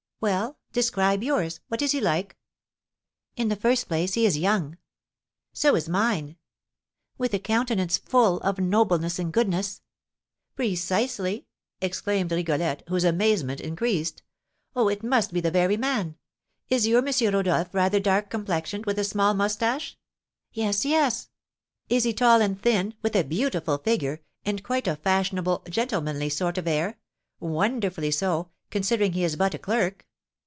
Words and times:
"Well, 0.21 0.59
describe 0.71 1.23
yours. 1.23 1.61
What 1.67 1.81
is 1.81 1.93
he 1.93 1.99
like?" 1.99 2.37
"In 3.37 3.47
the 3.47 3.55
first 3.55 3.87
place, 3.87 4.13
he 4.13 4.23
is 4.23 4.37
young." 4.37 4.77
"So 5.51 5.73
is 5.75 5.89
mine." 5.89 6.37
"With 7.17 7.33
a 7.33 7.39
countenance 7.39 7.97
full 7.97 8.37
of 8.41 8.59
nobleness 8.59 9.17
and 9.17 9.33
goodness." 9.33 9.81
"Precisely," 10.55 11.47
exclaimed 11.81 12.31
Rigolette, 12.31 12.83
whose 12.87 13.03
amazement 13.03 13.61
increased. 13.61 14.21
"Oh, 14.75 14.89
it 14.89 15.01
must 15.01 15.33
be 15.33 15.41
the 15.41 15.49
very 15.49 15.75
man! 15.75 16.17
Is 16.69 16.85
your 16.85 17.03
M. 17.03 17.11
Rodolph 17.33 17.73
rather 17.73 17.99
dark 17.99 18.29
complexioned, 18.29 18.85
with 18.85 18.99
a 18.99 19.03
small 19.03 19.33
moustache?" 19.33 19.97
"Yes, 20.53 20.85
yes." 20.85 21.29
"Is 21.89 22.03
he 22.03 22.13
tall 22.13 22.41
and 22.41 22.61
thin, 22.61 22.93
with 23.01 23.15
a 23.15 23.23
beautiful 23.23 23.79
figure, 23.79 24.21
and 24.45 24.61
quite 24.63 24.85
a 24.87 24.97
fashionable, 24.97 25.63
gentlemanly 25.67 26.29
sort 26.29 26.59
of 26.59 26.67
air, 26.67 26.99
wonderfully 27.39 28.11
so, 28.11 28.51
considering 28.69 29.13
he 29.13 29.23
is 29.23 29.35
but 29.35 29.55
a 29.55 29.57
clerk? 29.57 30.05